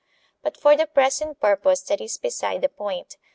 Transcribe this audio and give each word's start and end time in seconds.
But 0.41 0.57
for 0.57 0.75
the 0.75 0.87
present 0.87 1.39
purpose 1.39 1.81
that 1.83 2.01
is 2.01 2.17
beside 2.17 2.61
the 2.61 2.69
point. 2.69 3.17